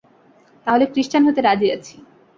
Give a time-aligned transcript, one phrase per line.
[0.67, 1.95] তা হলে ক্রিশ্চান হতে রাজি আছি।